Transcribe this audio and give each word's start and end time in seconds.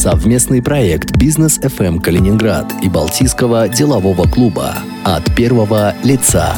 Совместный 0.00 0.62
проект 0.62 1.14
«Бизнес 1.18 1.58
FM 1.58 2.00
Калининград» 2.00 2.72
и 2.82 2.88
Балтийского 2.88 3.68
делового 3.68 4.26
клуба 4.26 4.76
от 5.04 5.36
первого 5.36 5.94
лица 6.02 6.54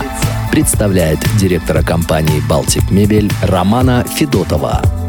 представляет 0.53 1.19
директора 1.41 1.83
компании 1.83 2.41
«Балтик 2.49 2.89
Мебель» 2.93 3.33
Романа 3.43 4.05
Федотова. 4.05 5.02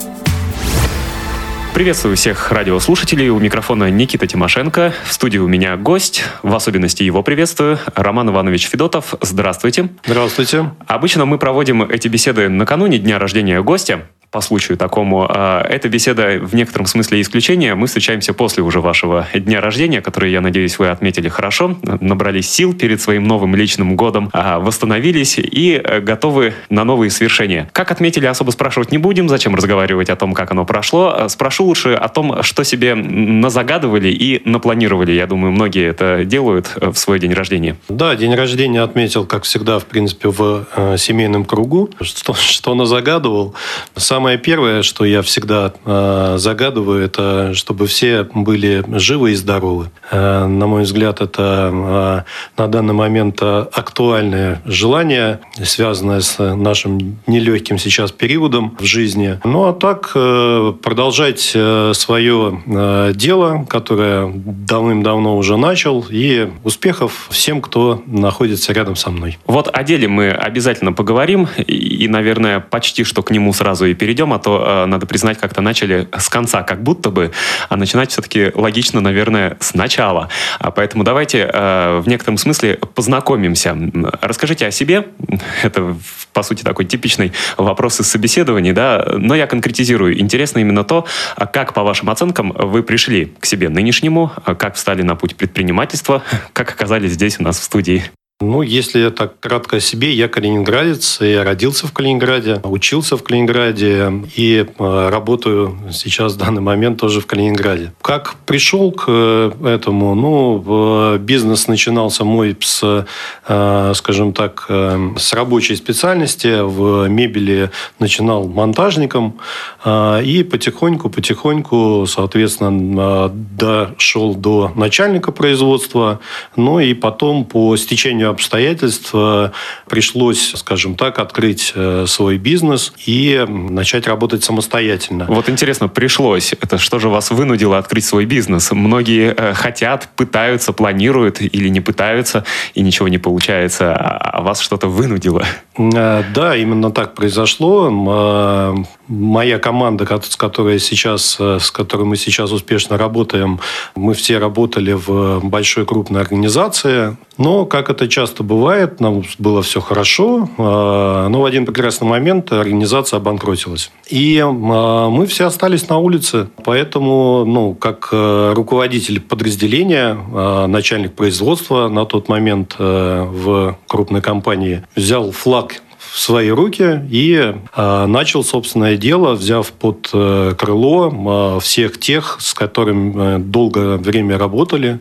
Приветствую 1.73 2.15
всех 2.15 2.51
радиослушателей. 2.51 3.29
У 3.29 3.39
микрофона 3.39 3.89
Никита 3.89 4.27
Тимошенко. 4.27 4.93
В 5.05 5.11
студии 5.11 5.39
у 5.39 5.47
меня 5.47 5.75
гость. 5.75 6.23
В 6.43 6.53
особенности 6.53 7.01
его 7.01 7.23
приветствую. 7.23 7.79
Роман 7.95 8.29
Иванович 8.29 8.67
Федотов. 8.67 9.15
Здравствуйте. 9.21 9.89
Здравствуйте. 10.05 10.71
Обычно 10.85 11.25
мы 11.25 11.39
проводим 11.39 11.81
эти 11.81 12.07
беседы 12.07 12.47
накануне 12.47 12.99
дня 12.99 13.17
рождения 13.17 13.59
гостя 13.63 14.03
по 14.33 14.41
случаю 14.41 14.77
такому. 14.79 15.27
А, 15.29 15.63
эта 15.69 15.87
беседа 15.87 16.39
в 16.41 16.55
некотором 16.55 16.87
смысле 16.87 17.21
исключение. 17.21 17.75
Мы 17.75 17.85
встречаемся 17.85 18.33
после 18.33 18.63
уже 18.63 18.81
вашего 18.81 19.27
дня 19.33 19.61
рождения, 19.61 20.01
который, 20.01 20.31
я 20.31 20.41
надеюсь, 20.41 20.79
вы 20.79 20.89
отметили 20.89 21.29
хорошо, 21.29 21.77
набрались 21.83 22.49
сил 22.49 22.73
перед 22.73 22.99
своим 22.99 23.25
новым 23.25 23.55
личным 23.55 23.95
годом, 23.95 24.31
а, 24.33 24.59
восстановились 24.59 25.37
и 25.37 25.79
э, 25.81 25.99
готовы 25.99 26.55
на 26.69 26.83
новые 26.83 27.11
свершения. 27.11 27.69
Как 27.73 27.91
отметили, 27.91 28.25
особо 28.25 28.49
спрашивать 28.49 28.91
не 28.91 28.97
будем, 28.97 29.29
зачем 29.29 29.53
разговаривать 29.53 30.09
о 30.09 30.15
том, 30.15 30.33
как 30.33 30.49
оно 30.49 30.65
прошло. 30.65 31.13
А, 31.15 31.29
спрошу 31.63 31.67
лучше 31.67 31.93
о 31.93 32.07
том, 32.09 32.43
что 32.43 32.63
себе 32.63 32.95
назагадывали 32.95 34.09
и 34.09 34.41
напланировали. 34.45 35.11
Я 35.11 35.27
думаю, 35.27 35.51
многие 35.51 35.87
это 35.89 36.25
делают 36.25 36.71
э, 36.75 36.89
в 36.89 36.97
свой 36.97 37.19
день 37.19 37.33
рождения. 37.33 37.75
Да, 37.89 38.15
день 38.15 38.35
рождения 38.35 38.81
отметил, 38.81 39.25
как 39.25 39.43
всегда, 39.43 39.79
в 39.79 39.85
принципе, 39.85 40.29
в 40.29 40.65
э, 40.75 40.97
семейном 40.97 41.45
кругу. 41.45 41.89
Что, 42.01 42.33
что 42.33 42.75
назагадывал? 42.75 43.53
Сам 43.95 44.23
самое 44.23 44.37
первое, 44.37 44.83
что 44.83 45.05
я 45.05 45.21
всегда 45.21 45.73
э, 45.85 46.35
загадываю, 46.37 47.03
это 47.03 47.53
чтобы 47.53 47.87
все 47.87 48.23
были 48.23 48.83
живы 48.87 49.31
и 49.31 49.35
здоровы. 49.35 49.89
Э, 50.11 50.45
на 50.45 50.67
мой 50.67 50.83
взгляд, 50.83 51.21
это 51.21 51.69
э, 51.73 52.61
на 52.61 52.67
данный 52.67 52.93
момент 52.93 53.41
актуальное 53.41 54.61
желание, 54.65 55.39
связанное 55.63 56.21
с 56.21 56.55
нашим 56.55 57.17
нелегким 57.27 57.77
сейчас 57.77 58.11
периодом 58.11 58.77
в 58.79 58.85
жизни. 58.85 59.39
Ну 59.43 59.67
а 59.67 59.73
так 59.73 60.11
э, 60.15 60.73
продолжать 60.81 61.52
э, 61.55 61.91
свое 61.93 62.61
э, 62.65 63.11
дело, 63.15 63.65
которое 63.69 64.31
давным-давно 64.33 65.37
уже 65.37 65.57
начал, 65.57 66.05
и 66.09 66.49
успехов 66.63 67.27
всем, 67.29 67.61
кто 67.61 68.01
находится 68.05 68.73
рядом 68.73 68.95
со 68.95 69.11
мной. 69.11 69.37
Вот 69.45 69.69
о 69.71 69.83
деле 69.83 70.07
мы 70.07 70.29
обязательно 70.29 70.93
поговорим, 70.93 71.47
и, 71.57 72.07
наверное, 72.07 72.59
почти 72.59 73.03
что 73.03 73.23
к 73.23 73.31
нему 73.31 73.53
сразу 73.53 73.85
и 73.85 73.93
перейдем 73.93 74.33
а 74.33 74.39
то, 74.39 74.63
э, 74.65 74.85
надо 74.85 75.05
признать, 75.05 75.37
как-то 75.37 75.61
начали 75.61 76.07
с 76.17 76.29
конца, 76.29 76.63
как 76.63 76.83
будто 76.83 77.09
бы, 77.09 77.31
а 77.69 77.77
начинать 77.77 78.11
все-таки 78.11 78.51
логично, 78.53 79.01
наверное, 79.01 79.57
сначала. 79.59 80.29
А 80.59 80.71
поэтому 80.71 81.03
давайте 81.03 81.45
в 81.53 82.03
некотором 82.07 82.37
смысле 82.37 82.79
познакомимся. 82.95 83.77
Расскажите 84.21 84.67
о 84.67 84.71
себе. 84.71 85.07
Это, 85.63 85.95
по 86.33 86.43
сути, 86.43 86.63
такой 86.63 86.85
типичный 86.85 87.31
вопрос 87.57 87.99
из 87.99 88.07
собеседований, 88.09 88.73
да, 88.73 89.05
но 89.17 89.35
я 89.35 89.47
конкретизирую. 89.47 90.19
Интересно 90.19 90.59
именно 90.59 90.83
то, 90.83 91.05
как, 91.51 91.73
по 91.73 91.83
вашим 91.83 92.09
оценкам, 92.09 92.51
вы 92.51 92.83
пришли 92.83 93.33
к 93.39 93.45
себе 93.45 93.69
нынешнему, 93.69 94.31
как 94.57 94.75
встали 94.75 95.01
на 95.01 95.15
путь 95.15 95.35
предпринимательства, 95.35 96.23
как 96.53 96.71
оказались 96.71 97.11
здесь 97.11 97.39
у 97.39 97.43
нас 97.43 97.59
в 97.59 97.63
студии. 97.63 98.03
Ну, 98.43 98.61
если 98.61 99.09
так 99.09 99.39
кратко 99.39 99.77
о 99.77 99.79
себе, 99.79 100.13
я 100.13 100.27
калининградец, 100.27 101.21
я 101.21 101.43
родился 101.43 101.87
в 101.87 101.93
Калининграде, 101.93 102.59
учился 102.63 103.15
в 103.15 103.23
Калининграде 103.23 104.11
и 104.35 104.65
э, 104.77 105.09
работаю 105.09 105.77
сейчас 105.91 106.33
в 106.33 106.37
данный 106.37 106.61
момент 106.61 106.99
тоже 106.99 107.21
в 107.21 107.25
Калининграде. 107.25 107.93
Как 108.01 108.35
пришел 108.45 108.91
к 108.91 109.05
э, 109.07 109.51
этому? 109.63 110.13
Ну, 110.13 111.17
бизнес 111.19 111.67
начинался 111.67 112.25
мой 112.25 112.55
с, 112.59 113.05
э, 113.47 113.91
скажем 113.95 114.33
так, 114.33 114.65
с 114.67 115.33
рабочей 115.33 115.75
специальности. 115.75 116.61
В 116.61 117.07
мебели 117.07 117.71
начинал 117.99 118.47
монтажником 118.47 119.39
и 119.85 120.47
потихоньку-потихоньку, 120.49 122.05
соответственно, 122.07 123.29
дошел 123.33 124.35
до 124.35 124.71
начальника 124.75 125.31
производства, 125.31 126.19
ну 126.55 126.79
и 126.79 126.93
потом 126.93 127.45
по 127.45 127.75
стечению 127.77 128.32
обстоятельств 128.33 129.11
э, 129.13 129.51
пришлось, 129.89 130.53
скажем 130.55 130.95
так, 130.95 131.19
открыть 131.19 131.71
э, 131.75 132.05
свой 132.07 132.37
бизнес 132.37 132.93
и 133.05 133.45
начать 133.47 134.07
работать 134.07 134.43
самостоятельно. 134.43 135.25
Вот 135.29 135.49
интересно, 135.49 135.87
пришлось. 135.87 136.53
Это 136.53 136.77
что 136.77 136.99
же 136.99 137.09
вас 137.09 137.31
вынудило 137.31 137.77
открыть 137.77 138.05
свой 138.05 138.25
бизнес? 138.25 138.71
Многие 138.71 139.33
э, 139.35 139.53
хотят, 139.53 140.09
пытаются, 140.15 140.73
планируют 140.73 141.41
или 141.41 141.69
не 141.69 141.81
пытаются, 141.81 142.43
и 142.73 142.81
ничего 142.81 143.07
не 143.07 143.17
получается, 143.17 143.95
а, 143.95 144.17
а 144.17 144.41
вас 144.41 144.59
что-то 144.59 144.87
вынудило. 144.87 145.45
Да, 145.77 146.55
именно 146.55 146.91
так 146.91 147.15
произошло. 147.15 148.85
Моя 149.07 149.59
команда, 149.59 150.05
с 150.21 150.35
которой, 150.35 150.79
сейчас, 150.79 151.37
с 151.39 151.71
которой 151.71 152.03
мы 152.03 152.15
сейчас 152.15 152.51
успешно 152.51 152.97
работаем, 152.97 153.59
мы 153.95 154.13
все 154.13 154.37
работали 154.37 154.93
в 154.93 155.41
большой 155.43 155.85
крупной 155.85 156.21
организации. 156.21 157.17
Но, 157.37 157.65
как 157.65 157.89
это 157.89 158.07
часто 158.07 158.43
бывает, 158.43 158.99
нам 158.99 159.23
было 159.39 159.63
все 159.63 159.81
хорошо, 159.81 160.49
а, 160.57 161.27
но 161.29 161.41
в 161.41 161.45
один 161.45 161.65
прекрасный 161.65 162.07
момент 162.07 162.51
организация 162.51 163.17
обанкротилась. 163.17 163.91
И 164.09 164.39
а, 164.39 165.09
мы 165.09 165.25
все 165.25 165.47
остались 165.47 165.89
на 165.89 165.97
улице. 165.97 166.49
Поэтому, 166.63 167.43
ну, 167.45 167.73
как 167.73 168.09
э, 168.11 168.53
руководитель 168.55 169.19
подразделения, 169.19 170.17
а, 170.33 170.67
начальник 170.67 171.13
производства 171.13 171.87
на 171.87 172.05
тот 172.05 172.29
момент 172.29 172.75
э, 172.77 173.27
в 173.29 173.77
крупной 173.87 174.21
компании 174.21 174.83
взял 174.95 175.31
флаг 175.31 175.81
в 176.13 176.19
свои 176.19 176.49
руки 176.49 177.01
и 177.09 177.55
э, 177.75 178.05
начал 178.05 178.43
собственное 178.43 178.97
дело, 178.97 179.33
взяв 179.33 179.71
под 179.71 180.11
э, 180.13 180.53
крыло 180.55 181.57
э, 181.57 181.59
всех 181.59 181.99
тех, 181.99 182.37
с 182.39 182.53
которыми 182.53 183.39
долгое 183.39 183.97
время 183.97 184.37
работали. 184.37 184.99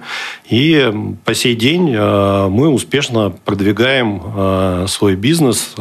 И 0.48 0.90
по 1.26 1.34
сей 1.34 1.54
день 1.54 1.90
мы 1.92 2.68
успешно 2.68 3.30
продвигаем 3.44 4.86
свой 4.88 5.16
бизнес 5.16 5.74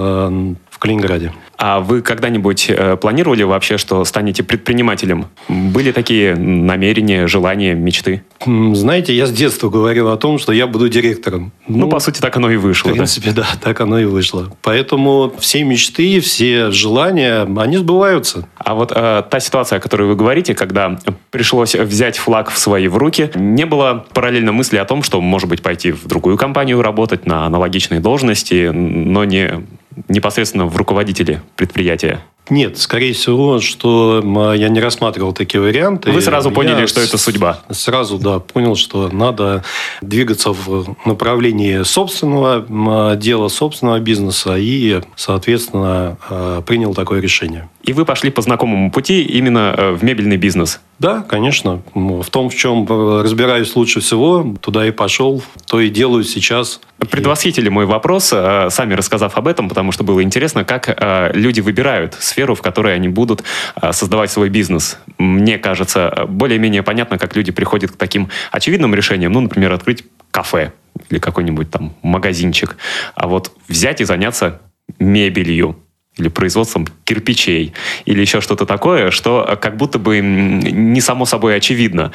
Калининграде. 0.81 1.31
А 1.57 1.79
вы 1.79 2.01
когда-нибудь 2.01 2.65
э, 2.69 2.97
планировали 2.97 3.43
вообще, 3.43 3.77
что 3.77 4.03
станете 4.03 4.41
предпринимателем? 4.41 5.27
Были 5.47 5.91
такие 5.91 6.35
намерения, 6.35 7.27
желания, 7.27 7.75
мечты? 7.75 8.23
Знаете, 8.43 9.15
я 9.15 9.27
с 9.27 9.31
детства 9.31 9.69
говорил 9.69 10.09
о 10.09 10.17
том, 10.17 10.39
что 10.39 10.51
я 10.53 10.65
буду 10.65 10.89
директором. 10.89 11.51
Ну, 11.67 11.81
ну 11.81 11.87
по 11.87 11.99
сути, 11.99 12.19
так 12.19 12.35
оно 12.35 12.49
и 12.49 12.55
вышло. 12.55 12.89
В 12.89 12.93
принципе, 12.93 13.29
да? 13.29 13.43
да, 13.43 13.59
так 13.61 13.79
оно 13.79 13.99
и 13.99 14.05
вышло. 14.05 14.51
Поэтому 14.63 15.31
все 15.37 15.63
мечты, 15.63 16.19
все 16.19 16.71
желания, 16.71 17.43
они 17.43 17.77
сбываются. 17.77 18.47
А 18.57 18.73
вот 18.73 18.91
э, 18.91 19.21
та 19.29 19.39
ситуация, 19.39 19.77
о 19.77 19.79
которой 19.79 20.07
вы 20.07 20.15
говорите, 20.15 20.55
когда 20.55 20.97
пришлось 21.29 21.75
взять 21.75 22.17
флаг 22.17 22.49
в 22.49 22.57
свои 22.57 22.87
в 22.87 22.97
руки, 22.97 23.29
не 23.35 23.67
было 23.67 24.03
параллельно 24.15 24.51
мысли 24.51 24.77
о 24.77 24.85
том, 24.85 25.03
что, 25.03 25.21
может 25.21 25.47
быть, 25.47 25.61
пойти 25.61 25.91
в 25.91 26.07
другую 26.07 26.37
компанию 26.37 26.81
работать 26.81 27.27
на 27.27 27.45
аналогичной 27.45 27.99
должности, 27.99 28.71
но 28.73 29.25
не 29.25 29.61
непосредственно 30.11 30.65
в 30.65 30.75
руководителе 30.75 31.41
предприятия? 31.55 32.19
Нет, 32.49 32.77
скорее 32.77 33.13
всего, 33.13 33.59
что 33.61 34.21
я 34.55 34.69
не 34.69 34.79
рассматривал 34.79 35.31
такие 35.33 35.61
варианты. 35.61 36.11
Вы 36.11 36.21
сразу 36.21 36.51
поняли, 36.51 36.81
я 36.81 36.87
что 36.87 36.99
это 36.99 37.17
судьба? 37.17 37.61
Сразу, 37.69 38.17
да, 38.17 38.39
понял, 38.39 38.75
что 38.75 39.09
надо 39.09 39.63
двигаться 40.01 40.51
в 40.51 40.95
направлении 41.05 41.83
собственного 41.83 43.15
дела, 43.15 43.47
собственного 43.47 43.99
бизнеса 43.99 44.55
и, 44.57 45.01
соответственно, 45.15 46.17
э, 46.29 46.61
принял 46.65 46.93
такое 46.93 47.21
решение. 47.21 47.69
И 47.83 47.93
вы 47.93 48.05
пошли 48.05 48.29
по 48.29 48.41
знакомому 48.41 48.91
пути 48.91 49.23
именно 49.23 49.73
э, 49.75 49.91
в 49.93 50.03
мебельный 50.03 50.37
бизнес? 50.37 50.81
Да, 50.99 51.25
конечно. 51.27 51.81
В 51.95 52.29
том, 52.29 52.49
в 52.49 52.55
чем 52.55 52.85
разбираюсь 53.21 53.75
лучше 53.75 54.01
всего, 54.01 54.55
туда 54.61 54.85
и 54.85 54.91
пошел, 54.91 55.41
то 55.65 55.79
и 55.79 55.89
делаю 55.89 56.23
сейчас. 56.23 56.79
Предвосхитили 57.09 57.69
мой 57.69 57.87
вопрос, 57.87 58.29
э, 58.31 58.67
сами 58.69 58.93
рассказав 58.93 59.35
об 59.35 59.47
этом, 59.47 59.67
потому 59.67 59.91
что 59.91 60.03
было 60.03 60.21
интересно, 60.21 60.63
как 60.63 60.89
э, 60.89 61.31
люди 61.33 61.59
выбирают 61.59 62.15
сферу, 62.19 62.40
в 62.55 62.61
которой 62.61 62.95
они 62.95 63.07
будут 63.07 63.43
создавать 63.91 64.31
свой 64.31 64.49
бизнес. 64.49 64.97
Мне 65.17 65.57
кажется, 65.57 66.25
более-менее 66.27 66.83
понятно, 66.83 67.17
как 67.17 67.35
люди 67.35 67.51
приходят 67.51 67.91
к 67.91 67.95
таким 67.95 68.29
очевидным 68.51 68.93
решениям, 68.95 69.31
ну, 69.31 69.41
например, 69.41 69.73
открыть 69.73 70.03
кафе 70.31 70.73
или 71.09 71.19
какой-нибудь 71.19 71.69
там 71.69 71.93
магазинчик, 72.01 72.77
а 73.15 73.27
вот 73.27 73.51
взять 73.67 74.01
и 74.01 74.05
заняться 74.05 74.61
мебелью, 74.99 75.77
или 76.17 76.27
производством 76.27 76.87
кирпичей, 77.05 77.73
или 78.05 78.19
еще 78.19 78.41
что-то 78.41 78.65
такое, 78.65 79.11
что 79.11 79.57
как 79.61 79.77
будто 79.77 79.97
бы 79.97 80.19
не 80.19 80.99
само 80.99 81.25
собой 81.25 81.55
очевидно. 81.55 82.11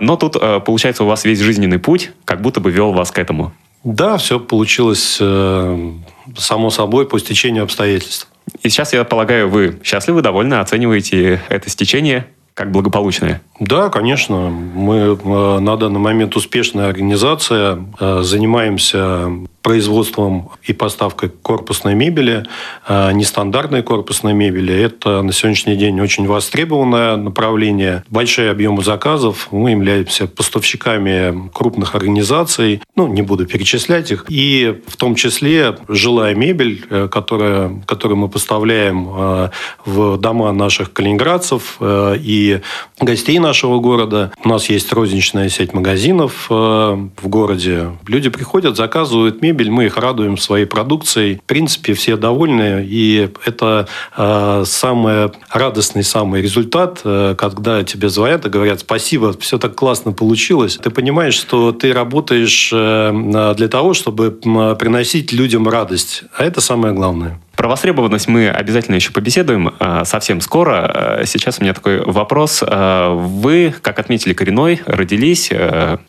Но 0.00 0.16
тут, 0.16 0.34
получается, 0.64 1.02
у 1.04 1.08
вас 1.08 1.24
весь 1.24 1.40
жизненный 1.40 1.78
путь 1.78 2.12
как 2.24 2.40
будто 2.40 2.60
бы 2.60 2.70
вел 2.70 2.92
вас 2.92 3.10
к 3.10 3.18
этому. 3.18 3.52
Да, 3.84 4.16
все 4.16 4.38
получилось 4.38 5.18
э, 5.20 5.92
само 6.36 6.70
собой 6.70 7.08
по 7.08 7.18
стечению 7.18 7.64
обстоятельств. 7.64 8.28
И 8.62 8.68
сейчас, 8.68 8.92
я 8.92 9.04
полагаю, 9.04 9.48
вы 9.48 9.78
счастливы, 9.82 10.22
довольны, 10.22 10.54
оцениваете 10.54 11.40
это 11.48 11.70
стечение 11.70 12.26
как 12.54 12.70
благополучные? 12.70 13.40
Да, 13.60 13.88
конечно. 13.88 14.50
Мы 14.50 15.18
э, 15.22 15.58
на 15.58 15.76
данный 15.76 16.00
момент 16.00 16.36
успешная 16.36 16.88
организация. 16.88 17.78
Э, 17.98 18.20
занимаемся 18.22 19.30
производством 19.62 20.50
и 20.62 20.72
поставкой 20.72 21.30
корпусной 21.30 21.94
мебели, 21.94 22.44
э, 22.88 23.12
нестандартной 23.12 23.82
корпусной 23.82 24.32
мебели. 24.32 24.74
Это 24.74 25.22
на 25.22 25.32
сегодняшний 25.32 25.76
день 25.76 26.00
очень 26.00 26.26
востребованное 26.26 27.16
направление. 27.16 28.04
Большие 28.08 28.50
объемы 28.50 28.82
заказов. 28.82 29.48
Мы 29.50 29.70
являемся 29.70 30.26
поставщиками 30.26 31.48
крупных 31.52 31.94
организаций. 31.94 32.82
Ну, 32.96 33.08
не 33.08 33.22
буду 33.22 33.46
перечислять 33.46 34.10
их. 34.10 34.24
И 34.28 34.80
в 34.86 34.96
том 34.96 35.14
числе 35.14 35.76
жилая 35.88 36.34
мебель, 36.34 36.84
которая, 37.10 37.82
которую 37.86 38.18
мы 38.18 38.28
поставляем 38.28 39.50
в 39.84 40.16
дома 40.18 40.52
наших 40.52 40.92
калининградцев 40.92 41.78
и 41.80 42.60
гостей 43.00 43.38
нашего 43.38 43.78
города. 43.78 44.32
У 44.44 44.48
нас 44.48 44.68
есть 44.68 44.92
розничная 44.92 45.48
сеть 45.48 45.74
магазинов 45.74 46.46
э, 46.50 46.54
в 46.54 47.28
городе. 47.28 47.90
Люди 48.06 48.30
приходят, 48.30 48.76
заказывают 48.76 49.42
мебель, 49.42 49.51
мы 49.52 49.86
их 49.86 49.96
радуем 49.96 50.36
своей 50.36 50.66
продукцией. 50.66 51.36
В 51.36 51.42
принципе, 51.42 51.94
все 51.94 52.16
довольны, 52.16 52.84
и 52.88 53.30
это 53.44 53.88
э, 54.16 54.64
самый 54.66 55.30
радостный 55.50 56.04
самый 56.04 56.42
результат, 56.42 57.00
э, 57.04 57.34
когда 57.36 57.82
тебе 57.82 58.08
звонят 58.08 58.46
и 58.46 58.48
говорят 58.48 58.80
«спасибо, 58.80 59.32
все 59.38 59.58
так 59.58 59.74
классно 59.74 60.12
получилось». 60.12 60.78
Ты 60.82 60.90
понимаешь, 60.90 61.34
что 61.34 61.72
ты 61.72 61.92
работаешь 61.92 62.70
для 62.70 63.68
того, 63.68 63.94
чтобы 63.94 64.30
приносить 64.30 65.32
людям 65.32 65.68
радость, 65.68 66.24
а 66.36 66.44
это 66.44 66.60
самое 66.60 66.94
главное. 66.94 67.40
Про 67.62 67.68
востребованность 67.68 68.26
мы 68.26 68.50
обязательно 68.50 68.96
еще 68.96 69.12
побеседуем 69.12 69.72
э, 69.78 70.02
совсем 70.04 70.40
скоро. 70.40 71.20
Э, 71.20 71.26
сейчас 71.26 71.60
у 71.60 71.62
меня 71.62 71.72
такой 71.72 72.04
вопрос. 72.04 72.60
Э, 72.66 73.14
вы, 73.14 73.72
как 73.82 74.00
отметили, 74.00 74.32
коренной, 74.32 74.80
родились, 74.84 75.52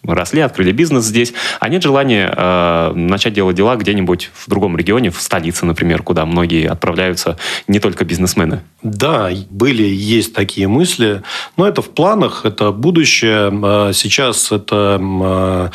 росли, 0.04 0.42
открыли 0.42 0.72
бизнес 0.72 1.04
здесь. 1.06 1.32
А 1.60 1.70
нет 1.70 1.84
желания 1.84 2.92
начать 2.96 3.34
делать 3.34 3.56
дела 3.56 3.76
где-нибудь 3.76 4.32
в 4.34 4.50
другом 4.50 4.78
регионе, 4.78 5.12
в 5.12 5.22
столице, 5.22 5.68
например, 5.68 6.02
куда 6.02 6.26
многие 6.26 6.68
отправляются, 6.68 7.38
не 7.68 7.80
только 7.80 8.04
бизнесмены? 8.04 8.64
Да, 8.82 9.30
были, 9.52 9.84
есть 9.84 10.34
такие 10.34 10.68
мысли. 10.68 11.22
Но 11.56 11.68
это 11.68 11.84
в 11.84 11.90
планах, 11.92 12.46
это 12.46 12.72
будущее. 12.72 13.94
Сейчас 13.94 14.52
это, 14.52 15.72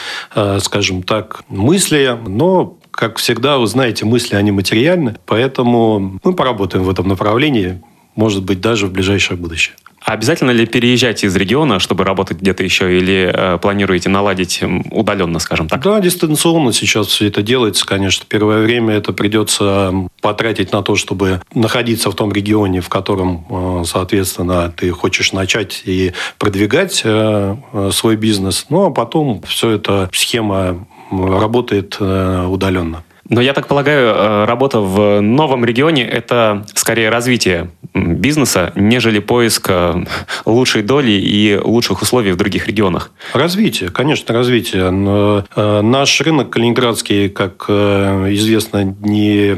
скажем 0.60 1.04
так, 1.04 1.44
мысли, 1.48 2.18
но 2.26 2.77
как 2.98 3.18
всегда, 3.18 3.58
вы 3.58 3.68
знаете, 3.68 4.04
мысли, 4.04 4.34
они 4.34 4.50
материальны, 4.50 5.14
поэтому 5.24 6.18
мы 6.24 6.32
поработаем 6.32 6.82
в 6.82 6.90
этом 6.90 7.06
направлении, 7.06 7.80
может 8.16 8.42
быть, 8.42 8.60
даже 8.60 8.88
в 8.88 8.92
ближайшее 8.92 9.36
будущее. 9.36 9.76
А 10.04 10.14
обязательно 10.14 10.50
ли 10.50 10.66
переезжать 10.66 11.22
из 11.22 11.36
региона, 11.36 11.78
чтобы 11.78 12.02
работать 12.02 12.40
где-то 12.40 12.64
еще, 12.64 12.98
или 12.98 13.30
э, 13.32 13.58
планируете 13.58 14.08
наладить 14.08 14.64
удаленно, 14.90 15.38
скажем 15.38 15.68
так? 15.68 15.80
Да, 15.80 16.00
дистанционно 16.00 16.72
сейчас 16.72 17.06
все 17.06 17.28
это 17.28 17.40
делается, 17.40 17.86
конечно. 17.86 18.26
Первое 18.28 18.64
время 18.64 18.94
это 18.94 19.12
придется 19.12 19.94
потратить 20.20 20.72
на 20.72 20.82
то, 20.82 20.96
чтобы 20.96 21.40
находиться 21.54 22.10
в 22.10 22.16
том 22.16 22.32
регионе, 22.32 22.80
в 22.80 22.88
котором, 22.88 23.46
э, 23.48 23.84
соответственно, 23.86 24.74
ты 24.76 24.90
хочешь 24.90 25.32
начать 25.32 25.82
и 25.84 26.14
продвигать 26.38 27.02
э, 27.04 27.56
э, 27.72 27.90
свой 27.92 28.16
бизнес. 28.16 28.66
Ну, 28.70 28.86
а 28.86 28.90
потом 28.90 29.40
все 29.42 29.70
это 29.70 30.10
схема 30.12 30.84
работает 31.10 31.96
э, 32.00 32.46
удаленно. 32.46 33.02
Но 33.30 33.42
я 33.42 33.52
так 33.52 33.66
полагаю, 33.66 34.14
э, 34.14 34.44
работа 34.46 34.80
в 34.80 35.20
новом 35.20 35.64
регионе– 35.64 36.02
это 36.08 36.64
скорее 36.74 37.10
развитие 37.10 37.70
бизнеса, 37.94 38.72
нежели 38.74 39.18
поиск 39.18 39.66
э, 39.68 40.04
лучшей 40.46 40.82
доли 40.82 41.10
и 41.10 41.58
лучших 41.62 42.00
условий 42.00 42.32
в 42.32 42.36
других 42.36 42.68
регионах. 42.68 43.10
Развитие, 43.34 43.90
конечно, 43.90 44.34
развитие. 44.34 44.90
Но 44.90 45.44
наш 45.56 46.20
рынок 46.22 46.48
калининградский, 46.50 47.28
как 47.28 47.68
известно, 47.68 48.96
не, 49.00 49.54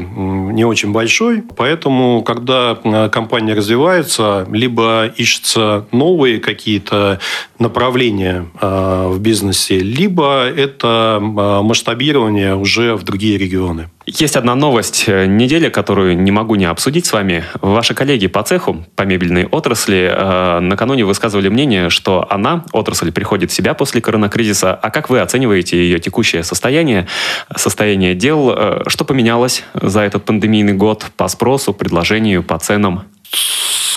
не 0.53 0.65
очень 0.65 0.91
большой. 0.91 1.43
Поэтому, 1.55 2.23
когда 2.23 2.75
компания 3.09 3.53
развивается, 3.53 4.45
либо 4.51 5.05
ищутся 5.15 5.85
новые 5.91 6.39
какие-то 6.39 7.19
направления 7.61 8.47
в 8.59 9.19
бизнесе, 9.19 9.79
либо 9.79 10.45
это 10.45 11.19
масштабирование 11.21 12.55
уже 12.55 12.95
в 12.95 13.03
другие 13.03 13.37
регионы. 13.37 13.89
Есть 14.07 14.35
одна 14.35 14.55
новость 14.55 15.05
э, 15.07 15.27
недели, 15.27 15.69
которую 15.69 16.17
не 16.17 16.31
могу 16.31 16.55
не 16.55 16.65
обсудить 16.65 17.05
с 17.05 17.13
вами. 17.13 17.43
Ваши 17.61 17.93
коллеги 17.93 18.27
по 18.27 18.41
цеху, 18.41 18.83
по 18.95 19.03
мебельной 19.03 19.45
отрасли, 19.45 20.11
э, 20.11 20.59
накануне 20.59 21.05
высказывали 21.05 21.49
мнение, 21.49 21.89
что 21.89 22.25
она, 22.29 22.65
отрасль, 22.71 23.11
приходит 23.11 23.51
в 23.51 23.53
себя 23.53 23.75
после 23.75 24.01
коронакризиса. 24.01 24.73
А 24.73 24.89
как 24.89 25.09
вы 25.09 25.19
оцениваете 25.19 25.77
ее 25.77 25.99
текущее 25.99 26.43
состояние, 26.43 27.07
состояние 27.55 28.15
дел? 28.15 28.51
Э, 28.55 28.83
что 28.87 29.05
поменялось 29.05 29.63
за 29.75 30.01
этот 30.01 30.25
пандемийный 30.25 30.73
год 30.73 31.05
по 31.15 31.27
спросу, 31.27 31.71
предложению, 31.71 32.41
по 32.43 32.57
ценам? 32.57 33.03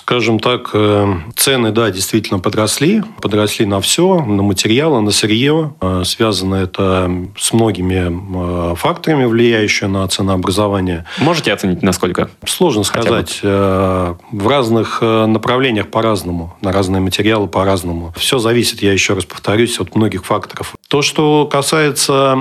Скажем 0.04 0.38
так, 0.38 0.70
э, 0.74 1.14
цены, 1.34 1.70
да, 1.70 1.90
действительно 1.90 2.38
подросли. 2.38 3.02
Подросли 3.22 3.64
на 3.64 3.80
все, 3.80 4.22
на 4.22 4.42
материалы, 4.42 5.00
на 5.00 5.10
сырье. 5.10 5.72
Э, 5.80 6.02
связано 6.04 6.56
это 6.56 7.10
с 7.38 7.54
многими 7.54 8.72
э, 8.72 8.74
факторами, 8.76 9.24
влияющими 9.24 9.88
на 9.88 10.06
ценообразование. 10.06 11.06
Можете 11.16 11.54
оценить, 11.54 11.82
насколько? 11.82 12.28
Сложно 12.44 12.84
сказать. 12.84 13.40
В 13.42 14.48
разных 14.48 15.00
направлениях 15.00 15.88
по-разному, 15.88 16.54
на 16.60 16.70
разные 16.70 17.00
материалы 17.00 17.46
по-разному. 17.46 18.12
Все 18.16 18.38
зависит, 18.38 18.82
я 18.82 18.92
еще 18.92 19.14
раз 19.14 19.24
повторюсь, 19.24 19.80
от 19.80 19.94
многих 19.94 20.26
факторов. 20.26 20.74
То, 20.88 21.00
что 21.00 21.46
касается 21.50 22.36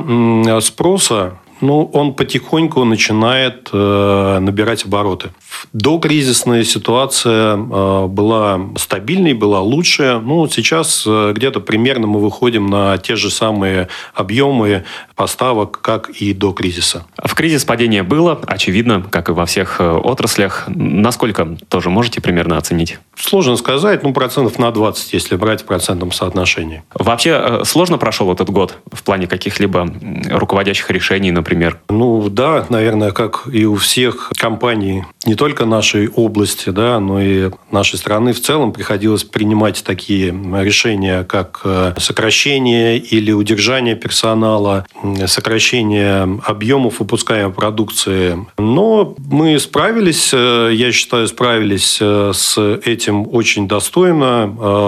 спроса, 0.62 1.38
ну, 1.64 1.90
он 1.94 2.14
потихоньку 2.14 2.84
начинает 2.84 3.70
э, 3.72 4.40
набирать 4.40 4.86
обороты. 4.86 5.30
Докризисная 5.72 6.64
ситуация 6.66 7.56
э, 7.56 8.08
была 8.08 8.60
стабильной, 8.76 9.34
была 9.34 9.62
лучше. 9.62 10.22
Ну, 10.24 10.48
сейчас 10.50 11.06
э, 11.08 11.32
где-то 11.34 11.62
примерно 11.62 12.06
мы 12.06 12.20
выходим 12.20 12.68
на 12.68 12.98
те 12.98 13.16
же 13.16 13.30
самые 13.30 13.88
объемы 14.14 14.84
поставок, 15.16 15.82
как 15.82 16.10
и 16.10 16.34
до 16.34 16.52
кризиса. 16.54 17.06
В 17.24 17.34
кризис 17.36 17.66
падение 17.66 18.04
было, 18.04 18.40
очевидно, 18.46 19.06
как 19.10 19.30
и 19.30 19.32
во 19.32 19.46
всех 19.46 19.80
э, 19.80 19.92
отраслях. 19.92 20.66
Насколько 20.68 21.58
тоже 21.70 21.90
можете 21.90 22.22
примерно 22.22 22.58
оценить? 22.58 23.00
Сложно 23.16 23.56
сказать, 23.56 24.04
ну, 24.04 24.14
процентов 24.14 24.58
на 24.60 24.72
20, 24.72 25.14
если 25.14 25.36
брать 25.36 25.62
в 25.62 25.66
процентном 25.66 26.12
соотношении. 26.12 26.84
Вообще 26.94 27.32
э, 27.32 27.62
сложно 27.66 27.98
прошел 27.98 28.32
этот 28.32 28.50
год 28.50 28.78
в 28.92 29.04
плане 29.04 29.28
каких-либо 29.28 29.88
руководящих 30.30 30.90
решений, 30.90 31.32
например? 31.32 31.80
Ну 31.90 32.30
да, 32.30 32.66
наверное, 32.70 33.12
как 33.12 33.48
и 33.52 33.66
у 33.66 33.76
всех 33.76 34.32
компаний, 34.38 35.04
не 35.26 35.36
только 35.36 35.66
нашей 35.66 36.10
области, 36.10 36.70
да, 36.70 37.00
но 37.00 37.22
и 37.22 37.52
нашей 37.72 37.98
страны 37.98 38.34
в 38.34 38.42
целом 38.42 38.72
приходилось 38.72 39.24
принимать 39.24 39.84
такие 39.84 40.32
решения, 40.62 41.24
как 41.24 41.62
э, 41.64 41.94
сокращение 41.98 42.98
или 42.98 43.32
удержание 43.32 43.96
персонала, 43.96 44.86
сокращение 45.28 46.40
объемов 46.46 47.00
выпускаемой 47.00 47.54
продукции. 47.54 48.46
Но 48.58 49.16
мы 49.18 49.60
справились, 49.60 50.32
э, 50.34 50.72
я 50.74 50.92
считаю, 50.92 51.28
справились 51.28 51.98
э, 52.02 52.32
с 52.34 52.58
этим 52.86 53.28
очень 53.34 53.68
достойно, 53.68 54.48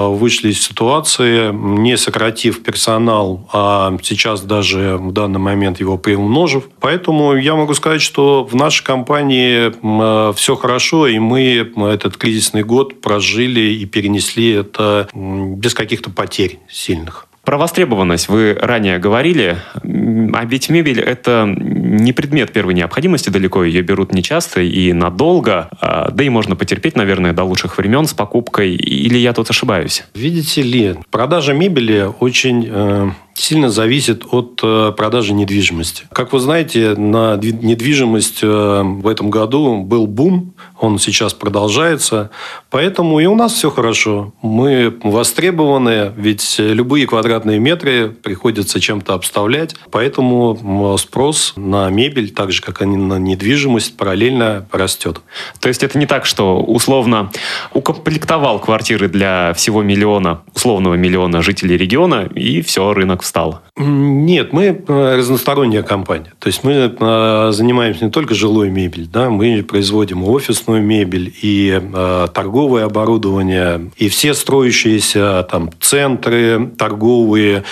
вышли 0.10 0.50
из 0.50 0.62
ситуации, 0.62 1.51
не 1.53 1.98
сократив 1.98 2.63
персонал, 2.63 3.48
а 3.51 3.98
сейчас 4.03 4.41
даже 4.41 4.98
в 4.98 5.12
данный 5.12 5.39
момент 5.39 5.79
его 5.79 5.98
приумножив. 5.98 6.70
Поэтому 6.79 7.36
я 7.36 7.55
могу 7.55 7.74
сказать, 7.74 8.01
что 8.01 8.44
в 8.44 8.55
нашей 8.55 8.84
компании 8.84 9.72
э, 9.72 10.34
все 10.34 10.55
хорошо, 10.55 11.08
и 11.08 11.20
мы 11.20 11.72
этот 11.77 12.17
кризисный 12.17 12.63
год 12.63 13.01
прожили 13.01 13.62
и 13.62 13.86
перенесли 13.86 14.51
это 14.51 15.08
без 15.13 15.74
каких-то 15.74 16.10
потерь 16.10 16.60
сильных. 16.70 17.27
Про 17.46 17.58
востребованность 17.58 18.28
вы 18.28 18.58
ранее 18.60 18.98
говорили, 18.98 19.58
а 19.84 20.46
ведь 20.46 20.70
мебель– 20.70 21.00
это 21.02 21.46
не 21.48 22.12
предмет 22.12 22.52
первой 22.52 22.74
необходимости 22.74 23.30
далеко, 23.30 23.64
ее 23.64 23.84
берут 23.84 24.14
нечасто 24.14 24.62
и 24.62 24.92
надолго, 24.94 25.70
а, 25.80 26.10
да 26.10 26.24
и 26.24 26.30
можно 26.30 26.56
потерпеть, 26.56 26.96
наверное, 26.96 27.34
до 27.34 27.44
лучших 27.44 27.78
времен 27.78 28.08
с 28.08 28.14
покупкой, 28.14 28.74
или 28.75 29.20
я 29.20 29.32
тут 29.34 29.50
ошибаюсь? 29.52 30.06
Видите 30.16 30.64
ли, 30.64 30.96
продажа 31.12 31.54
мебели 31.54 32.10
очень 32.20 32.68
э, 32.68 33.10
сильно 33.36 33.70
зависит 33.70 34.24
от 34.32 34.60
э, 34.63 34.94
продажи 34.96 35.34
недвижимости. 35.34 36.08
Как 36.12 36.34
вы 36.34 36.39
знаете, 36.39 36.96
на 36.96 37.36
недвижимость 37.36 38.39
э, 38.42 38.82
в 38.84 39.08
этом 39.08 39.30
году 39.30 39.82
был 39.82 40.08
бум, 40.08 40.54
он 40.80 41.00
сейчас 41.00 41.34
продолжается, 41.34 42.32
поэтому 42.70 43.20
и 43.20 43.25
у 43.25 43.36
нас 43.36 43.54
все 43.54 43.70
хорошо. 43.70 44.34
Мы 44.42 44.98
востребованы, 45.04 46.13
ведь 46.15 46.56
любые 46.58 47.08
квадратные 47.08 47.60
метры 47.60 48.10
приходится 48.10 48.80
чем-то 48.80 49.13
обставлять, 49.13 49.75
поэтому 49.92 50.98
спрос 50.98 51.54
на 51.58 51.89
мебель, 51.89 52.32
так 52.32 52.51
же 52.51 52.62
как 52.62 52.82
и 52.82 52.86
на 52.86 53.20
недвижимость, 53.20 53.98
параллельно 53.98 54.68
растет. 54.72 55.22
То 55.60 55.68
есть 55.68 55.84
это 55.84 55.98
не 56.00 56.06
так, 56.06 56.25
что 56.25 56.62
условно 56.62 57.32
укомплектовал 57.74 58.60
квартиры 58.60 59.10
для 59.10 59.54
всего 59.56 59.84
миллиона, 59.84 60.42
условного 60.54 60.96
миллиона 60.96 61.42
жителей 61.42 61.77
региона, 61.77 62.30
и 62.34 62.62
все, 62.62 62.94
рынок 62.94 63.25
встал? 63.25 63.62
Нет, 63.77 64.53
мы 64.53 64.65
э, 64.88 65.15
разносторонняя 65.17 65.84
компания. 65.84 66.32
То 66.39 66.48
есть 66.48 66.63
мы 66.63 66.96
э, 66.98 67.50
занимаемся 67.51 68.05
не 68.05 68.12
только 68.12 68.34
жилой 68.36 68.70
мебелью, 68.70 69.10
да, 69.12 69.29
мы 69.29 69.63
производим 69.63 70.24
офисную 70.24 70.82
мебель 70.82 71.34
и 71.41 71.82
э, 71.82 72.27
торговое 72.34 72.86
оборудование, 72.86 73.91
и 73.98 74.08
все 74.08 74.34
строящиеся 74.34 75.46
там 75.50 75.72
центры 75.82 76.72
торговые, 76.77 77.63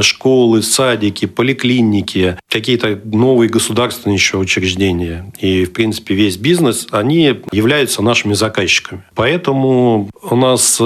школы, 0.00 0.62
садики, 0.62 1.26
поликлиники, 1.26 2.36
какие-то 2.48 2.98
новые 3.04 3.48
государственные 3.48 4.16
еще 4.16 4.38
учреждения. 4.38 5.32
И, 5.38 5.64
в 5.64 5.72
принципе, 5.72 6.14
весь 6.14 6.36
бизнес, 6.36 6.88
они 6.90 7.40
являются 7.52 8.02
нашими 8.02 8.34
заказчиками. 8.34 9.02
Поэтому 9.14 10.10
у 10.22 10.36
нас, 10.36 10.80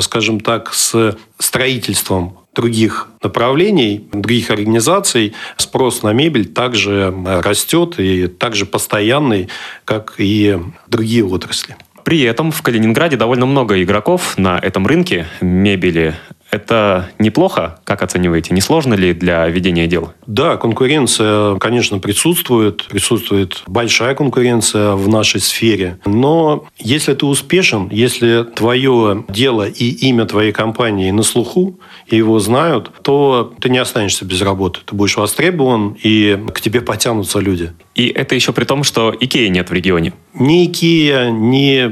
скажем 0.00 0.40
так, 0.40 0.74
с 0.74 1.16
строительством 1.40 2.38
других 2.54 3.08
направлений, 3.22 4.08
других 4.12 4.50
организаций 4.50 5.34
спрос 5.56 6.02
на 6.02 6.12
мебель 6.12 6.46
также 6.46 7.14
растет 7.24 7.98
и 7.98 8.26
также 8.26 8.66
постоянный, 8.66 9.48
как 9.84 10.14
и 10.18 10.58
другие 10.88 11.24
отрасли. 11.24 11.76
При 12.04 12.22
этом 12.22 12.50
в 12.50 12.62
Калининграде 12.62 13.16
довольно 13.16 13.46
много 13.46 13.82
игроков 13.82 14.36
на 14.38 14.58
этом 14.58 14.86
рынке 14.86 15.26
мебели. 15.40 16.14
Это 16.50 17.10
неплохо, 17.18 17.78
как 17.84 18.02
оцениваете? 18.02 18.54
Не 18.54 18.60
сложно 18.60 18.94
ли 18.94 19.12
для 19.12 19.46
ведения 19.48 19.86
дел? 19.86 20.12
Да, 20.26 20.56
конкуренция, 20.56 21.56
конечно, 21.56 21.98
присутствует. 21.98 22.86
Присутствует 22.88 23.62
большая 23.66 24.14
конкуренция 24.14 24.92
в 24.92 25.08
нашей 25.08 25.40
сфере. 25.40 25.98
Но 26.04 26.64
если 26.78 27.14
ты 27.14 27.26
успешен, 27.26 27.88
если 27.90 28.44
твое 28.44 29.24
дело 29.28 29.68
и 29.68 29.90
имя 30.08 30.26
твоей 30.26 30.52
компании 30.52 31.10
на 31.10 31.22
слуху, 31.22 31.78
и 32.06 32.16
его 32.16 32.38
знают, 32.40 32.90
то 33.02 33.52
ты 33.60 33.70
не 33.70 33.78
останешься 33.78 34.24
без 34.24 34.42
работы. 34.42 34.80
Ты 34.84 34.94
будешь 34.94 35.16
востребован, 35.16 35.96
и 36.02 36.38
к 36.52 36.60
тебе 36.60 36.80
потянутся 36.80 37.38
люди. 37.38 37.72
И 37.94 38.06
это 38.08 38.34
еще 38.34 38.52
при 38.52 38.64
том, 38.64 38.82
что 38.82 39.14
Икеи 39.18 39.48
нет 39.48 39.70
в 39.70 39.72
регионе. 39.72 40.12
Ни 40.32 40.66
Икея, 40.66 41.30
ни 41.30 41.88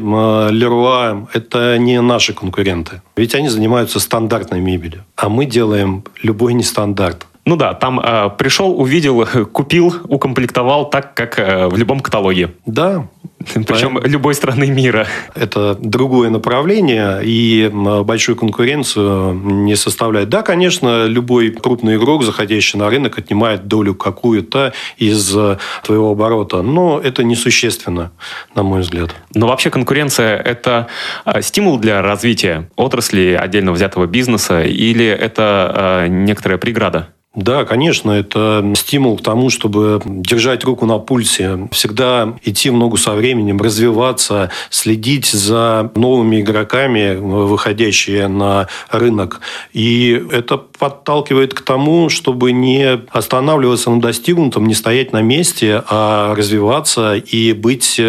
Леруа– 0.50 1.28
это 1.33 1.76
не 1.78 2.00
наши 2.00 2.33
конкуренты. 2.33 3.02
Ведь 3.16 3.35
они 3.35 3.49
занимаются 3.49 3.99
стандартной 3.99 4.61
мебелью. 4.61 5.04
А 5.16 5.28
мы 5.28 5.45
делаем 5.45 6.04
любой 6.23 6.54
нестандарт. 6.54 7.26
Ну 7.49 7.57
да, 7.57 7.73
там 7.73 7.99
э, 7.99 8.28
пришел, 8.37 8.78
увидел, 8.78 9.26
купил, 9.52 9.95
укомплектовал 10.05 10.90
так, 10.90 11.14
как 11.14 11.38
э, 11.38 11.67
в 11.69 11.78
любом 11.78 12.00
каталоге. 12.00 12.50
Да, 12.67 13.09
Причем 13.38 13.64
Поэтому 13.67 14.00
любой 14.00 14.35
страны 14.35 14.67
мира. 14.67 15.07
Это 15.35 15.75
другое 15.75 16.28
направление, 16.28 17.21
и 17.25 17.71
большую 17.73 18.37
конкуренцию 18.37 19.33
не 19.33 19.76
составляет. 19.76 20.28
Да, 20.28 20.43
конечно, 20.43 21.07
любой 21.07 21.49
крупный 21.50 21.97
игрок, 21.97 22.23
заходящий 22.23 22.78
на 22.78 22.90
рынок, 22.90 23.17
отнимает 23.17 23.67
долю 23.67 23.95
какую-то 23.95 24.75
из 24.99 25.35
э, 25.35 25.57
твоего 25.85 26.11
оборота, 26.11 26.61
но 26.61 27.00
это 27.02 27.25
несущественно, 27.25 28.12
на 28.55 28.62
мой 28.62 28.81
взгляд. 28.81 29.14
Но 29.33 29.47
вообще 29.47 29.71
конкуренция– 29.71 30.37
это 30.45 30.88
э, 31.25 31.40
стимул 31.40 31.78
для 31.78 32.02
развития 32.02 32.69
отрасли 32.76 33.38
отдельно 33.40 33.73
взятого 33.73 34.07
бизнеса 34.07 34.64
или 34.64 35.07
это 35.07 36.02
э, 36.05 36.09
некоторая 36.09 36.59
преграда? 36.59 37.09
Да, 37.38 37.64
конечно, 37.64 38.11
это 38.11 38.73
стимул 38.76 39.16
к 39.16 39.23
тому, 39.23 39.49
чтобы 39.49 40.02
держать 40.04 40.64
руку 40.64 40.87
на 40.87 40.99
пульсе, 40.99 41.68
всегда 41.71 42.37
идти 42.42 42.68
в 42.68 42.75
ногу 42.75 42.97
со 42.97 43.12
временем, 43.12 43.59
развиваться, 43.59 44.50
следить 44.71 45.26
за 45.26 45.92
новыми 45.95 46.40
игроками, 46.40 47.14
выходящие 47.14 48.26
на 48.26 48.66
рынок. 48.90 49.40
И 49.73 50.21
это 50.33 50.57
подталкивает 50.59 51.54
к 51.54 51.61
тому, 51.61 52.09
чтобы 52.09 52.50
не 52.50 52.99
останавливаться 53.12 53.90
на 53.90 54.00
достигнутом, 54.00 54.66
не 54.66 54.75
стоять 54.75 55.12
на 55.12 55.23
месте, 55.23 55.85
а 55.88 56.35
развиваться 56.35 57.14
и 57.14 57.52
быть 57.52 58.00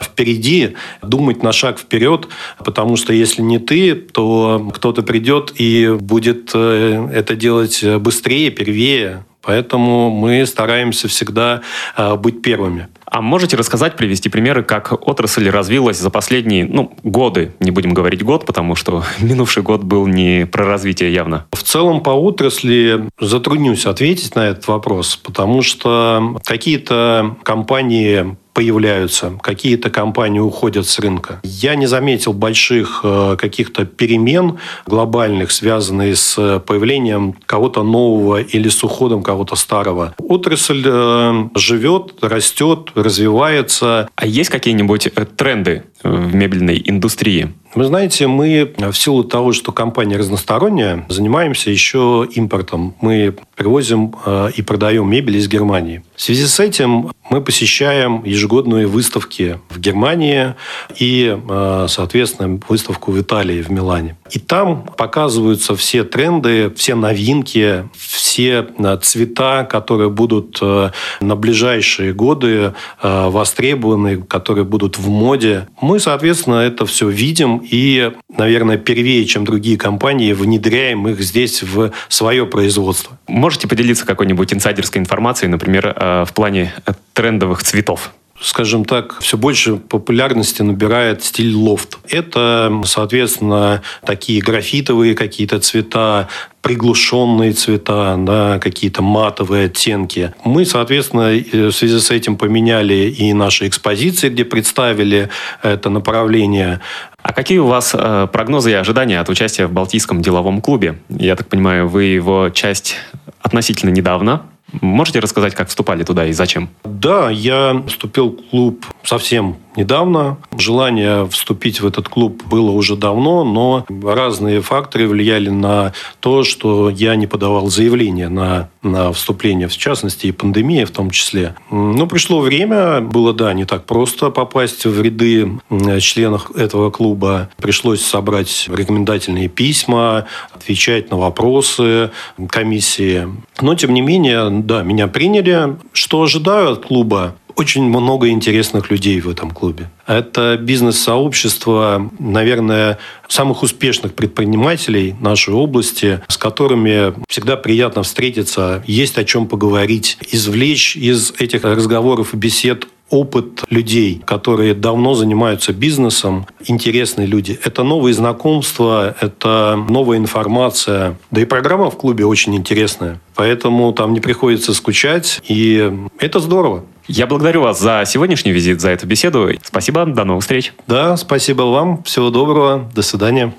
впереди, 0.00 0.76
думать 1.02 1.42
на 1.42 1.52
шаг 1.52 1.78
вперед, 1.78 2.26
потому 2.64 2.96
что 2.96 3.12
если 3.12 3.42
не 3.42 3.58
ты, 3.58 3.94
то 3.94 4.70
кто-то 4.74 5.02
придет 5.02 5.52
и 5.56 5.94
будет 6.00 6.52
э, 6.54 7.10
это 7.12 7.36
делать 7.36 7.84
быстрее, 7.84 8.50
первее. 8.78 9.24
Поэтому 9.42 10.10
мы 10.10 10.44
стараемся 10.46 11.08
всегда 11.08 11.62
э, 11.96 12.16
быть 12.16 12.42
первыми. 12.42 12.88
А 13.06 13.22
можете 13.22 13.56
рассказать, 13.56 13.96
привести 13.96 14.28
примеры, 14.28 14.62
как 14.62 15.08
отрасль 15.08 15.48
развилась 15.48 15.98
за 15.98 16.10
последние 16.10 16.66
ну, 16.66 16.92
годы? 17.02 17.54
Не 17.58 17.70
будем 17.70 17.94
говорить 17.94 18.22
год, 18.22 18.44
потому 18.44 18.74
что 18.74 19.04
минувший 19.20 19.62
год 19.62 19.82
был 19.82 20.06
не 20.06 20.46
про 20.46 20.64
развитие 20.64 21.12
явно. 21.12 21.46
В 21.52 21.62
целом 21.62 22.02
по 22.02 22.10
отрасли 22.10 23.08
затруднюсь 23.18 23.86
ответить 23.86 24.34
на 24.34 24.48
этот 24.48 24.68
вопрос, 24.68 25.16
потому 25.16 25.62
что 25.62 26.36
какие-то 26.44 27.36
компании 27.42 28.36
появляются, 28.58 29.38
какие-то 29.40 29.88
компании 29.88 30.40
уходят 30.40 30.84
с 30.88 30.98
рынка. 30.98 31.40
Я 31.44 31.76
не 31.76 31.86
заметил 31.86 32.32
больших 32.32 33.02
э, 33.04 33.36
каких-то 33.38 33.84
перемен 33.84 34.58
глобальных, 34.84 35.52
связанных 35.52 36.18
с 36.18 36.58
появлением 36.66 37.36
кого-то 37.46 37.84
нового 37.84 38.40
или 38.40 38.68
с 38.68 38.82
уходом 38.82 39.22
кого-то 39.22 39.54
старого. 39.54 40.12
Отрасль 40.18 40.82
э, 40.84 41.48
живет, 41.54 42.14
растет, 42.20 42.90
развивается. 42.96 44.08
А 44.16 44.26
есть 44.26 44.50
какие-нибудь 44.50 45.06
э, 45.06 45.24
тренды 45.36 45.84
в 46.02 46.34
мебельной 46.34 46.82
индустрии? 46.84 47.52
Вы 47.74 47.84
знаете, 47.84 48.26
мы 48.26 48.72
в 48.76 48.94
силу 48.94 49.24
того, 49.24 49.52
что 49.52 49.72
компания 49.72 50.16
разносторонняя, 50.16 51.04
занимаемся 51.08 51.70
еще 51.70 52.26
импортом. 52.32 52.94
Мы 53.00 53.34
привозим 53.56 54.14
э, 54.24 54.50
и 54.56 54.62
продаем 54.62 55.10
мебель 55.10 55.36
из 55.36 55.48
Германии. 55.48 56.02
В 56.14 56.22
связи 56.22 56.46
с 56.46 56.60
этим 56.60 57.10
мы 57.28 57.42
посещаем 57.42 58.22
ежегодные 58.24 58.86
выставки 58.86 59.58
в 59.68 59.78
Германии 59.78 60.54
и, 60.98 61.36
э, 61.36 61.86
соответственно, 61.88 62.58
выставку 62.68 63.12
в 63.12 63.20
Италии, 63.20 63.60
в 63.60 63.70
Милане. 63.70 64.16
И 64.30 64.38
там 64.38 64.84
показываются 64.96 65.76
все 65.76 66.04
тренды, 66.04 66.72
все 66.74 66.94
новинки, 66.94 67.88
все 67.96 68.66
э, 68.78 68.98
цвета, 69.02 69.64
которые 69.64 70.08
будут 70.08 70.60
на 70.60 71.36
ближайшие 71.36 72.12
годы 72.12 72.74
востребованы, 73.02 74.22
которые 74.22 74.64
будут 74.64 74.98
в 74.98 75.08
моде. 75.08 75.68
Мы, 75.88 76.00
соответственно, 76.00 76.56
это 76.56 76.84
все 76.84 77.08
видим 77.08 77.62
и, 77.64 78.12
наверное, 78.36 78.76
первее, 78.76 79.24
чем 79.24 79.46
другие 79.46 79.78
компании, 79.78 80.34
внедряем 80.34 81.08
их 81.08 81.18
здесь 81.22 81.62
в 81.62 81.92
свое 82.10 82.44
производство. 82.44 83.18
Можете 83.26 83.68
поделиться 83.68 84.04
какой-нибудь 84.04 84.52
инсайдерской 84.52 85.00
информацией, 85.00 85.50
например, 85.50 85.94
э, 85.96 86.26
в 86.26 86.34
плане 86.34 86.74
трендовых 87.14 87.62
цветов? 87.62 88.12
Скажем 88.40 88.84
так, 88.84 89.18
все 89.20 89.36
больше 89.36 89.76
популярности 89.76 90.62
набирает 90.62 91.24
стиль 91.24 91.54
лофт. 91.54 91.98
Это, 92.08 92.82
соответственно, 92.84 93.82
такие 94.04 94.40
графитовые 94.40 95.14
какие-то 95.14 95.58
цвета, 95.60 96.28
приглушенные 96.62 97.52
цвета, 97.52 98.16
да, 98.18 98.58
какие-то 98.58 99.02
матовые 99.02 99.66
оттенки. 99.66 100.34
Мы, 100.44 100.64
соответственно, 100.64 101.30
в 101.30 101.72
связи 101.72 101.98
с 101.98 102.10
этим 102.10 102.36
поменяли 102.36 103.10
и 103.10 103.32
наши 103.32 103.66
экспозиции, 103.66 104.28
где 104.28 104.44
представили 104.44 105.28
это 105.62 105.90
направление. 105.90 106.80
А 107.22 107.32
какие 107.32 107.58
у 107.58 107.66
вас 107.66 107.94
э, 107.94 108.28
прогнозы 108.32 108.70
и 108.70 108.74
ожидания 108.74 109.20
от 109.20 109.28
участия 109.28 109.66
в 109.66 109.72
Балтийском 109.72 110.22
деловом 110.22 110.60
клубе? 110.60 110.98
Я 111.08 111.36
так 111.36 111.48
понимаю, 111.48 111.88
вы 111.88 112.04
его 112.04 112.50
часть 112.50 112.96
относительно 113.42 113.90
недавно 113.90 114.42
Можете 114.72 115.20
рассказать, 115.20 115.54
как 115.54 115.68
вступали 115.68 116.04
туда 116.04 116.26
и 116.26 116.32
зачем? 116.32 116.68
Да, 116.84 117.30
я 117.30 117.82
вступил 117.86 118.30
в 118.30 118.50
клуб 118.50 118.84
совсем 119.02 119.56
недавно. 119.78 120.38
Желание 120.56 121.26
вступить 121.28 121.80
в 121.80 121.86
этот 121.86 122.08
клуб 122.08 122.42
было 122.50 122.70
уже 122.70 122.96
давно, 122.96 123.44
но 123.44 123.86
разные 124.02 124.60
факторы 124.60 125.06
влияли 125.06 125.48
на 125.48 125.92
то, 126.20 126.42
что 126.42 126.90
я 126.90 127.14
не 127.14 127.26
подавал 127.26 127.68
заявление 127.68 128.28
на, 128.28 128.70
на 128.82 129.12
вступление, 129.12 129.68
в 129.68 129.76
частности, 129.76 130.26
и 130.26 130.32
пандемия 130.32 130.84
в 130.84 130.90
том 130.90 131.10
числе. 131.10 131.54
Но 131.70 132.06
пришло 132.06 132.40
время, 132.40 133.00
было, 133.00 133.32
да, 133.32 133.52
не 133.52 133.64
так 133.64 133.86
просто 133.86 134.30
попасть 134.30 134.84
в 134.84 135.00
ряды 135.00 135.60
членов 136.00 136.54
этого 136.56 136.90
клуба. 136.90 137.48
Пришлось 137.58 138.02
собрать 138.02 138.68
рекомендательные 138.68 139.48
письма, 139.48 140.26
отвечать 140.52 141.10
на 141.10 141.16
вопросы 141.16 142.10
комиссии. 142.48 143.28
Но, 143.60 143.74
тем 143.76 143.94
не 143.94 144.00
менее, 144.00 144.50
да, 144.50 144.82
меня 144.82 145.06
приняли. 145.06 145.76
Что 145.92 146.22
ожидаю 146.22 146.72
от 146.72 146.86
клуба? 146.86 147.36
Очень 147.58 147.82
много 147.82 148.28
интересных 148.28 148.88
людей 148.88 149.20
в 149.20 149.28
этом 149.28 149.50
клубе. 149.50 149.90
Это 150.06 150.56
бизнес-сообщество, 150.56 152.08
наверное, 152.20 152.98
самых 153.26 153.64
успешных 153.64 154.14
предпринимателей 154.14 155.16
нашей 155.20 155.54
области, 155.54 156.20
с 156.28 156.36
которыми 156.36 157.14
всегда 157.28 157.56
приятно 157.56 158.04
встретиться, 158.04 158.84
есть 158.86 159.18
о 159.18 159.24
чем 159.24 159.48
поговорить, 159.48 160.18
извлечь 160.30 160.96
из 160.96 161.32
этих 161.38 161.64
разговоров 161.64 162.32
и 162.32 162.36
бесед 162.36 162.86
опыт 163.10 163.64
людей, 163.70 164.22
которые 164.24 164.74
давно 164.74 165.14
занимаются 165.14 165.72
бизнесом, 165.72 166.46
интересные 166.66 167.26
люди. 167.26 167.58
Это 167.64 167.82
новые 167.82 168.14
знакомства, 168.14 169.16
это 169.20 169.82
новая 169.88 170.18
информация. 170.18 171.18
Да 171.30 171.40
и 171.40 171.44
программа 171.44 171.90
в 171.90 171.96
клубе 171.96 172.26
очень 172.26 172.54
интересная. 172.54 173.20
Поэтому 173.34 173.92
там 173.92 174.12
не 174.12 174.20
приходится 174.20 174.74
скучать, 174.74 175.40
и 175.48 175.90
это 176.18 176.38
здорово. 176.40 176.84
Я 177.08 177.26
благодарю 177.26 177.62
вас 177.62 177.80
за 177.80 178.04
сегодняшний 178.06 178.52
визит, 178.52 178.82
за 178.82 178.90
эту 178.90 179.06
беседу. 179.06 179.48
Спасибо, 179.64 180.04
до 180.04 180.24
новых 180.24 180.42
встреч. 180.42 180.74
Да, 180.86 181.16
спасибо 181.16 181.62
вам. 181.62 182.02
Всего 182.02 182.28
доброго. 182.28 182.90
До 182.94 183.00
свидания. 183.00 183.54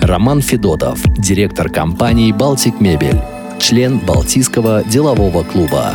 Роман 0.00 0.42
Федотов, 0.42 1.00
директор 1.16 1.70
компании 1.70 2.32
«Балтик 2.32 2.80
Мебель», 2.80 3.20
член 3.60 3.98
Балтийского 3.98 4.82
делового 4.84 5.44
клуба. 5.44 5.94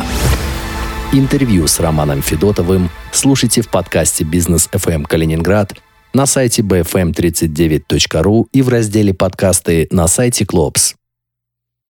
Интервью 1.12 1.66
с 1.66 1.78
Романом 1.78 2.22
Федотовым 2.22 2.88
слушайте 3.12 3.60
в 3.60 3.68
подкасте 3.68 4.24
«Бизнес 4.24 4.66
FM 4.72 5.04
Калининград» 5.04 5.74
на 6.14 6.24
сайте 6.24 6.62
bfm39.ru 6.62 8.46
и 8.50 8.62
в 8.62 8.68
разделе 8.70 9.12
«Подкасты» 9.12 9.88
на 9.90 10.08
сайте 10.08 10.46
Клопс. 10.46 10.97